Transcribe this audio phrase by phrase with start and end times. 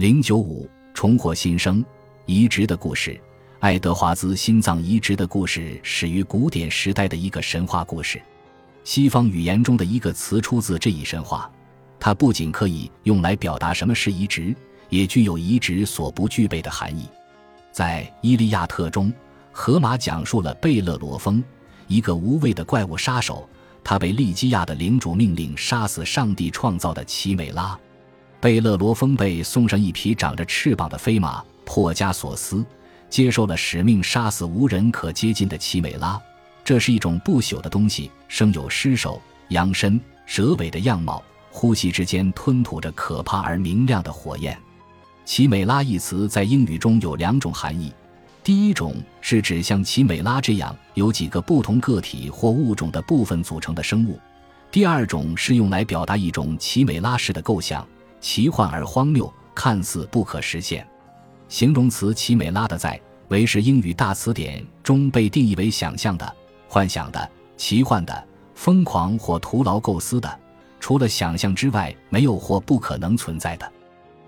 [0.00, 1.84] 零九五重获新生
[2.24, 3.20] 移植的故事，
[3.58, 8.18] 爱德华兹心脏移植的故事始于古典时代的一个神话故事。
[8.82, 11.52] 西方语言中的一个词出自这一神话，
[11.98, 14.56] 它不仅可以用来表达什么是移植，
[14.88, 17.06] 也具有移植所不具备的含义。
[17.70, 19.12] 在《伊利亚特》中，
[19.52, 21.44] 荷马讲述了贝勒罗峰，
[21.88, 23.46] 一个无畏的怪物杀手，
[23.84, 27.78] 他被利基亚的领主命令杀死上帝创造的奇美拉。
[28.40, 32.64] 贝勒罗峰被送上一匹长着翅膀的飞马，珀加索斯
[33.10, 36.18] 接受了使命，杀死无人可接近的奇美拉。
[36.64, 44.58] 这是一种不朽的东西，生有狮首、羊身、蛇尾的样貌，呼吸之间吞吐着可怕而明亮的火焰。
[45.26, 47.92] 奇美拉一词在英语中有两种含义，
[48.42, 54.18] 第一种是指像奇美拉这样由几个不同个体或物种的部分组成的生物；
[54.70, 57.86] 第二种是用来表达一种奇美拉式的构想。
[58.20, 60.86] 奇幻而荒谬，看似不可实现。
[61.48, 66.36] 形容词“奇美拉”的在维氏英语大词典中被定义为想象的、
[66.68, 70.38] 幻想的、奇幻的、疯狂或徒劳构思的。
[70.78, 73.72] 除了想象之外，没有或不可能存在的。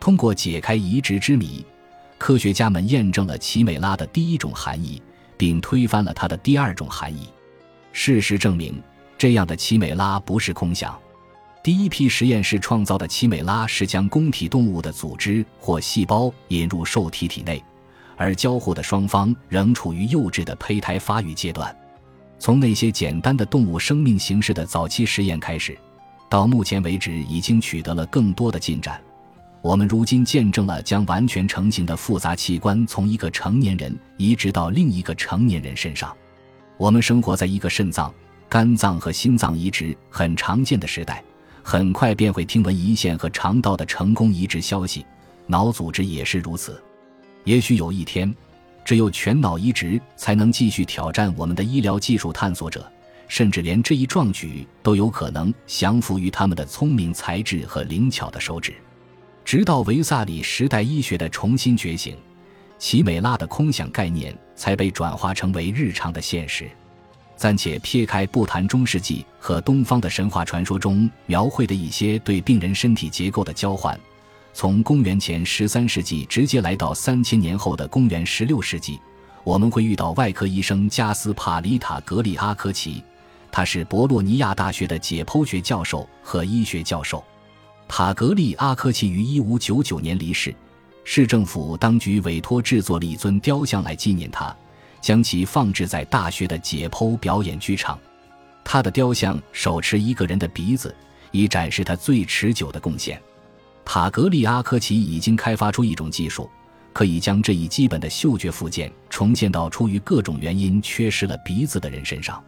[0.00, 1.64] 通过解开移植之谜，
[2.16, 5.02] 科学家们验证了奇美拉的第一种含义，
[5.36, 7.28] 并推翻了它的第二种含义。
[7.92, 8.80] 事实证明，
[9.18, 10.98] 这样的奇美拉不是空想。
[11.68, 17.62] 第一批实验室创造的奇美拉是将公体动物的组织或细胞引入受体体内，
[18.16, 21.76] 而交互的双方仍处于幼稚的胚胎发育阶段。
[22.38, 25.76] 从那些简单的动物生命形式的早期实验开始，
[26.30, 28.98] 到目前为止已经取得了更多的进展。
[29.60, 36.16] 我们如今见证了将完全成型的复杂器官从一个成年人移植到另一个成年人身上。
[36.78, 38.10] 我们生活在一个肾脏、
[38.48, 41.22] 肝脏和心脏移植很常见的时代。
[41.70, 45.04] 很快便会听闻胰腺和肠道的成功移植消息，
[45.46, 46.82] 脑组织也是如此。
[47.44, 48.34] 也许有一天，
[48.86, 52.90] 只有全脑移植才能继续挑战我们的医疗技术探索者，
[53.28, 58.72] 甚至连这一壮举都有可能降服于他们的聪明才智和灵巧的手指。
[59.44, 62.16] 直到维萨里时代医学的重新觉醒，
[62.78, 66.66] 奇美拉的空想概念才被转化成为日常的现实。
[67.38, 73.98] 暂且撇开不谈中世纪和东方的神话传说中描绘的一些对病人身体结构的交换，
[74.52, 78.98] 从公元前十三世纪直接来到三千年后的公元十六世纪，
[79.44, 83.04] 我们会遇到外科医生加斯帕里塔格利阿科奇，
[83.52, 87.22] 他是博洛尼亚大学的解剖学教授和医学教授。
[87.86, 90.52] 塔格利阿科奇于一五九九年离世，
[91.04, 94.52] 市政府当局委托制作了一尊雕像来纪念他。
[95.00, 97.98] 将其放置在大学的解剖表演剧场，
[98.64, 100.94] 他的雕像手持一个人的鼻子，
[101.30, 103.20] 以展示他最持久的贡献。
[103.84, 106.50] 塔格利阿科奇已经开发出一种技术，
[106.92, 112.42] 可以将这一基本的嗅觉附件重建到出于各种原因缺失了鼻子的人身上。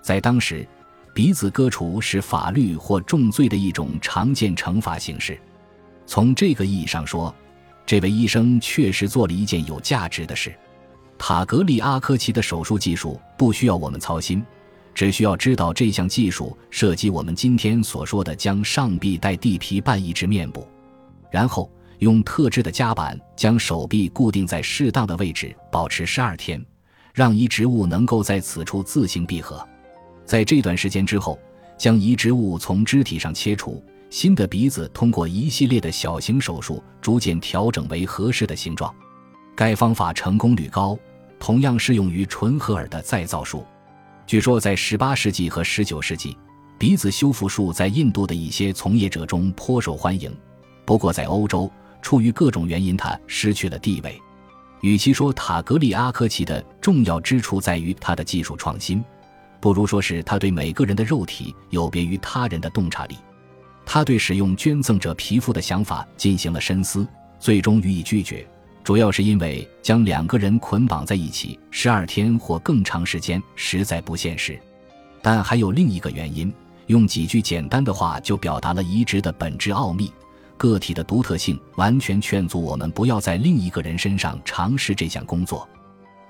[0.00, 0.66] 在当时，
[1.12, 5.38] 鼻子割除是法律或重罪的一种常见惩罚形式。
[6.06, 7.34] 从这个意义上说，
[7.84, 10.54] 这位医生确实做了一件有价值的事。
[11.18, 14.42] 塔格利阿科奇的手术技术不需要我们操心，
[14.94, 20.66] 只需要知道这项技术涉及我们今天所说的将上臂带地皮半移植面部，
[21.30, 26.64] 然后用特制的夹板将手臂固定在适当的位置，保持十二天，
[27.12, 29.66] 让移植物能够在此处自行闭合。
[30.24, 31.38] 在这段时间之后，
[31.76, 38.94] 将移植物从肢体上切除，新的鼻子通过一系列的小型手术逐渐调整为合适的形状。
[39.54, 40.96] 该方法成功率高。
[41.38, 43.64] 同样适用于纯合耳的再造术。
[44.26, 46.36] 据说，在18世纪和19世纪，
[46.78, 50.30] 鼻子修复术在印度的一些从业者中颇受欢迎。
[50.84, 51.70] 不过，在欧洲，
[52.02, 54.20] 出于各种原因，它失去了地位。
[54.80, 59.04] 与其说塔格利阿科奇的重要之处在于他的技术创新，
[59.60, 63.16] 不如说是他对每个人的肉体有别于他人的洞察力。
[63.84, 67.08] 他对使用捐赠者皮肤的想法进行了深思，
[67.40, 68.46] 最终予以拒绝。
[68.88, 74.58] 主要是因为将两个人捆绑在一起十二天或更长时间实在不现实，
[75.20, 76.50] 但还有另一个原因。
[76.86, 80.10] 用几句简单的话就表达了移植的本质奥秘：
[80.56, 85.68] 个体的独特性完全劝阻我们不要在另一个人身上尝试这项工作，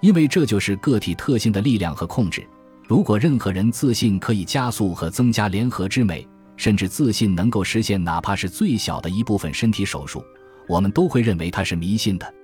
[0.00, 2.44] 因为这就是个体特性的力量和控制。
[2.88, 6.26] 如果任何人自信可以加速和增加联合之美，
[6.56, 10.24] 甚至自信能够实现哪怕是最小的一部分身体手术，
[10.68, 12.34] 我们都会认为他是迷信的。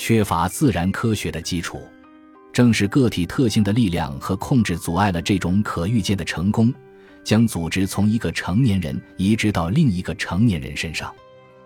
[0.00, 1.82] 缺乏自然科学的基础，
[2.52, 6.72] 正是个体特性的力量和控制阻碍了这种可预见的成功，
[7.24, 11.12] 将组织从一个成年人移植到另一个成年人身上。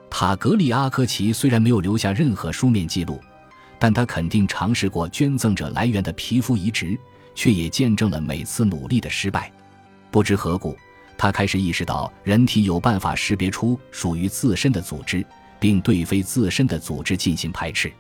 [0.09, 3.21] 塔格利阿科奇虽然没有留下任何书面记录，
[3.79, 6.99] 但他肯定尝试过捐赠者来源的皮肤移植，
[7.35, 9.53] 却也见证了每次努力的失败。
[10.11, 10.75] 不知何故，
[11.19, 15.23] 他开始意识到人体有办法识别出属于自身的组织，
[15.61, 17.93] 并对非自身的组织进行排斥。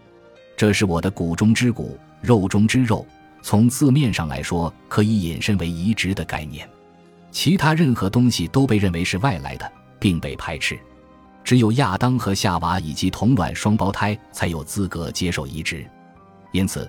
[0.56, 3.06] 这是我的骨中之骨，肉中之肉。
[3.42, 6.68] 从字面上来说，可以引申为移植的概念。
[7.32, 10.78] 其他任何东西都被认为是外来的，并被排斥。
[11.42, 15.84] 只有亚当和夏娃以及同卵双胞胎才有资格接受移植，
[16.52, 16.88] 因此，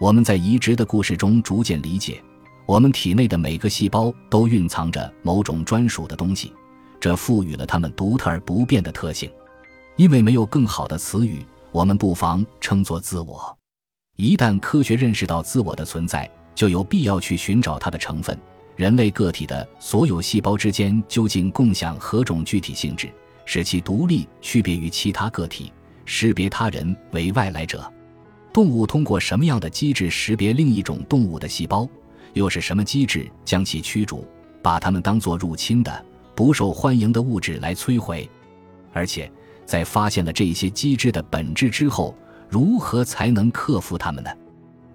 [0.00, 2.20] 我们在移植的故事中逐渐理解，
[2.66, 6.52] 我们体内的每个细胞都蕴藏着某种专属的东西，
[6.98, 9.30] 这赋予了它们独特而不变的特性。
[9.96, 13.56] 因为没有更好的词语，我们不妨称作自我。
[14.16, 18.38] 一旦科学认识到自我的存在，就有必要去寻找它的成分。
[18.76, 23.10] 人类个体的所有细胞之间究竟共享何种具体性质？
[23.46, 25.72] 使其独立区别于其他个体，
[26.04, 27.90] 识别他人为外来者。
[28.52, 31.88] 动物通过什么样的机制识别另一种动物的细胞？
[32.34, 34.26] 又是什么机制将其驱逐，
[34.60, 36.04] 把它们当作入侵的、
[36.34, 38.28] 不受欢迎的物质来摧毁？
[38.92, 39.30] 而且，
[39.64, 42.14] 在发现了这些机制的本质之后，
[42.48, 44.30] 如何才能克服它们呢？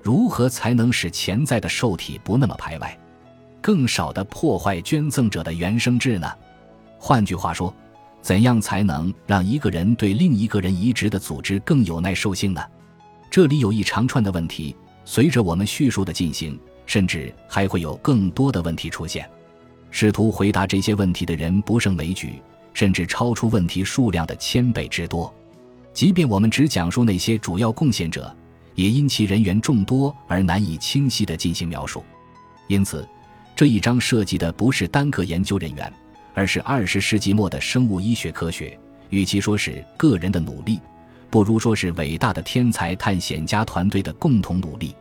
[0.01, 2.97] 如何才能使潜在的受体不那么排外，
[3.61, 6.31] 更少的破坏捐赠者的原生质呢？
[6.99, 7.73] 换句话说。
[8.19, 12.61] 怎样才能让一个人对另一个人移植的组织更有耐受性呢？
[13.29, 14.75] 这里有一长串的问题，
[15.05, 19.29] 随着我们叙述的进行，甚至还会有更多的问题出现。
[19.91, 22.41] 试图回答这些问题的人不胜枚举，
[22.77, 25.33] 甚至超出问题数量的千倍之多。
[25.93, 28.31] 即便我们只讲述那些主要贡献者，
[28.75, 32.03] 也因其人员众多而难以清晰地进行描述。
[32.67, 33.03] 因此，
[33.55, 35.91] 这一章涉及的不是单个研究人员。
[36.35, 38.77] 而是二十世纪末的生物医学科学，
[39.09, 40.79] 与其说是个人的努力，
[41.31, 44.93] 不如说是伟大的天才探险家团队的共同努力。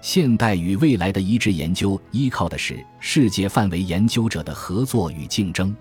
[0.00, 5.72] 现代与未来的移植研究依靠的是世界范围研究者的合作与竞争。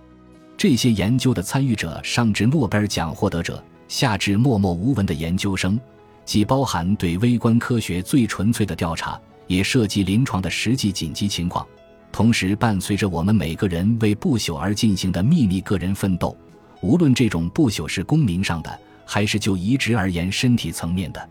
[0.62, 5.80] 这些研究的参与者，上至诺贝尔奖获得者，下至默默无闻的研究生，
[6.24, 11.66] 既包含对微观科学最纯粹的调查，也涉及临床的实际紧急情况。
[12.12, 16.38] 同时，伴随着我们每个人为不朽而进行的秘密个人奋斗，
[16.82, 21.30] 无论这种不朽是公民上的，还是就移植而言身体层面的。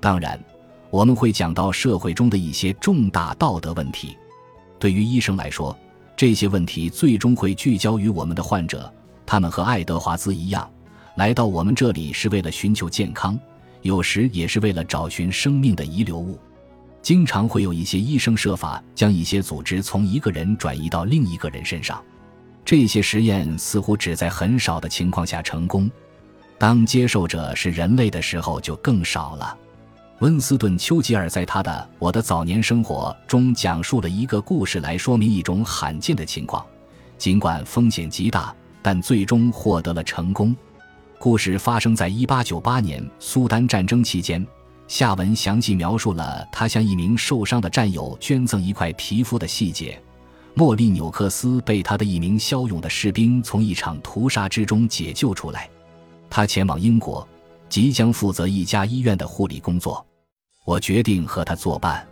[0.00, 0.36] 当然，
[0.90, 4.16] 我们会讲到社会中的一些重大道德问题。
[4.80, 5.78] 对于医生来说，
[6.16, 8.92] 这些问题最终会聚焦于我们的患者。
[9.26, 10.70] 他们和爱德华兹一样，
[11.16, 13.38] 来到我们这里是为了寻求健康，
[13.82, 16.38] 有时也是为了找寻生命的遗留物。
[17.02, 22.02] 经常会有一些医生设法将一些组织从一个人转移到另一个人身上，
[22.64, 25.90] 这些实验似乎只在很少的情况下成功。
[26.56, 29.58] 当接受者是人类的时候，就更少了。
[30.24, 36.64] 温斯顿·丘吉尔在他的《我的早年生活》中讲述了一个故事来说明一种罕见的情况，
[37.18, 40.56] 尽管风险极大，但最终获得了成功。
[41.18, 44.42] 故事发生在1898年苏丹战争期间。
[44.88, 50.00] 下文详细描述了他向一名受伤的战友捐赠一块皮肤的细节。
[50.54, 55.68] 莫利纽克斯被他的一名骁勇的士兵从一场屠杀之中解救出来，
[56.30, 57.28] 他前往英国，
[57.68, 60.02] 即将负责一家医院的护理工作。
[60.64, 62.06] 我决定和他作伴。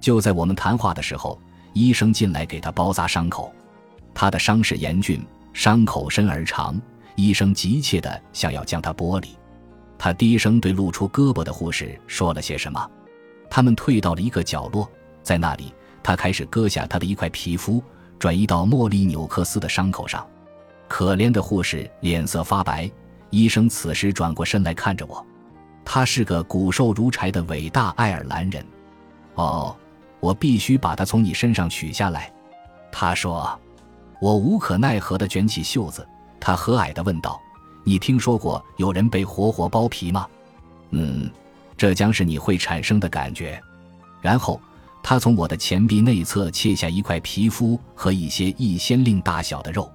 [0.00, 1.40] 就在我们谈话的时候，
[1.72, 3.52] 医生进来给他包扎伤口。
[4.14, 6.80] 他的伤势严峻，伤口深而长，
[7.16, 9.28] 医生急切地想要将他剥离。
[9.98, 12.90] 他低声对露出胳膊的护士说了些什么，
[13.48, 14.88] 他们退到了一个角落，
[15.22, 15.72] 在那里，
[16.02, 17.82] 他开始割下他的一块皮肤，
[18.18, 20.26] 转移到莫利纽克斯的伤口上。
[20.86, 22.90] 可怜的护士脸色发白。
[23.30, 25.26] 医生此时转过身来看着我，
[25.86, 28.66] 他是个骨瘦如柴的伟大爱尔兰人。
[29.36, 29.74] 哦，
[30.20, 32.30] 我必须把他从你身上取下来，
[32.92, 33.58] 他说。
[34.18, 36.06] 我无可奈何地卷起袖子，
[36.40, 37.38] 他和蔼地问道。
[37.84, 40.26] 你听说过有人被活活剥皮吗？
[40.90, 41.30] 嗯，
[41.76, 43.60] 这将是你会产生的感觉。
[44.22, 44.58] 然后，
[45.02, 49.92] 他从我的前臂内侧切下一块皮肤和一些一先令大小的肉。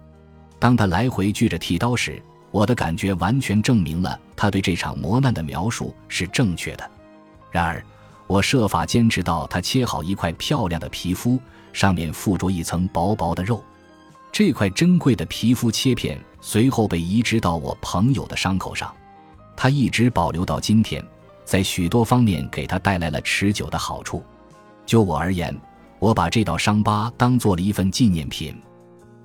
[0.60, 2.22] 当他来回锯着剃刀时，
[2.52, 6.92] 我的感觉完全证明了他对这场磨难的描述是正确的。
[7.50, 7.84] 然而，
[8.28, 11.40] 我设法坚持到他切好一块漂亮的皮肤，
[11.74, 13.64] 上面附着一层薄薄的肉。
[14.32, 18.94] 这块珍贵的皮肤切片随后被移植到我朋友的伤口上，
[19.58, 21.06] 他一直保留到今天，
[21.44, 24.24] 在许多方面给他带来了持久的好处。
[24.86, 25.54] 就我而言，
[26.00, 28.56] 我把这道伤疤当做了一份纪念品。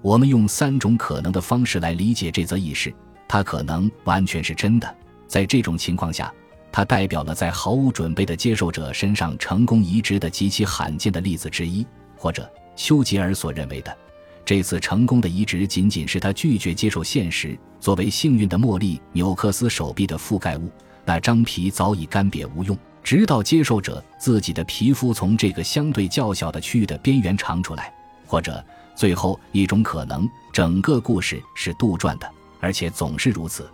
[0.02, 2.92] 我们用三种可能的方式来理解这则轶事：
[3.28, 4.97] 它可能完全是真的。
[5.26, 6.33] 在这种情况下，
[6.71, 13.97] 它代表了在毫无准备的接受者身上成功移植的极其罕见的例子之一，或者丘吉尔所认为的
[14.45, 20.71] 这次成功的移植仅仅是他拒绝接受现实作为幸运的茉莉纽克斯手臂的覆盖物，
[21.04, 27.92] 那张皮早已干瘪无用，直到接受者自己的皮肤从这个相对较小的区域的边缘长出来，
[28.25, 28.64] 或者
[28.95, 33.68] 最后一种可能，整个故事是杜撰的，而且总是如此。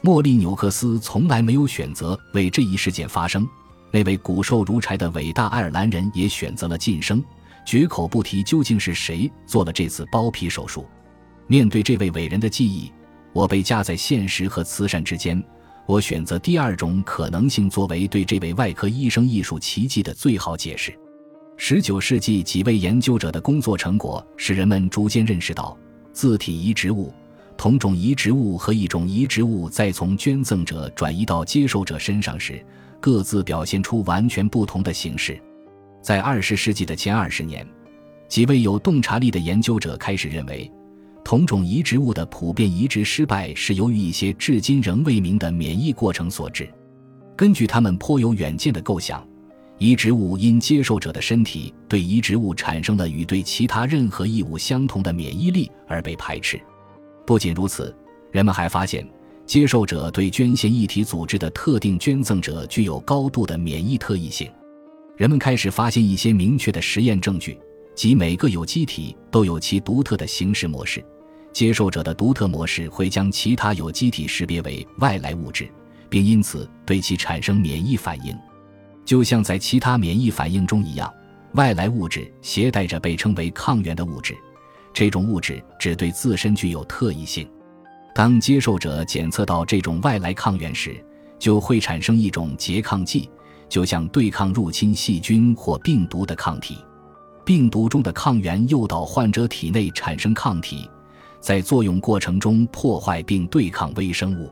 [0.00, 3.48] 莫利纽克斯从来没有选择为这一事件发声。
[3.90, 7.22] 那位骨瘦如柴的伟大爱尔兰人也选择了晋升，
[7.64, 10.86] 绝口不提究竟是谁做了这次包皮手术。
[11.46, 12.92] 面对这位伟人的记忆，
[13.32, 15.42] 我被夹在现实和慈善之间。
[15.86, 20.92] 我选择第二种可能性作为对这位外科医生艺术奇迹的最好解释。
[21.56, 25.76] 十九世纪几位研究者的工作成果使人们逐渐认识到
[26.12, 27.12] 自体移植物。
[27.56, 32.64] 同种移植物和一种移植物在从捐赠者转移到接受者身上时，
[33.00, 35.40] 各自表现出完全不同的形式。
[36.02, 37.66] 在二十世纪的前二十年，
[38.28, 40.70] 几位有洞察力的研究者开始认为，
[41.24, 46.68] 同种移植物的普遍移植失败是由于一些至今仍未明的免疫过程所致。
[47.34, 49.26] 根据他们颇有远见的构想，
[49.78, 56.60] 移植物因接受者的身体对移植物产生了与对其他任何异物相同的免疫力而被排斥。
[57.26, 57.94] 不仅如此，
[58.30, 59.06] 人们还发现，
[59.46, 64.50] 接受者对捐献异体组织的特定捐赠者具有高度的免疫特异性。
[65.16, 67.58] 人们开始发现一些明确的实验证据，
[67.94, 71.04] 即每个有机体都有其独特的形式模式。
[71.52, 75.68] 接受者的独特模式会将其他有机体识别为外来物质，
[76.08, 78.36] 并因此对其产生免疫反应。
[79.04, 81.12] 就像在其他免疫反应中一样，
[81.52, 84.34] 外来物质携带着被称为抗原的物质。
[84.94, 87.46] 这种物质只对自身具有特异性。
[88.14, 91.04] 当接受者检测到这种外来抗原时，
[91.36, 93.28] 就会产生一种拮抗剂，
[93.68, 96.78] 就像对抗入侵细菌或病毒的抗体。
[97.44, 100.88] 病毒中的抗原诱导患者体内产生抗体，
[101.40, 104.48] 在作用过程中破坏并对抗微生物。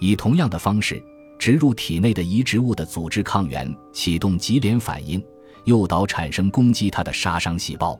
[0.00, 1.00] 以同样的方式，
[1.38, 5.24] 植入体内的移植物的组织抗原启动级联反应，
[5.64, 7.98] 诱导产生攻击它的杀伤细胞。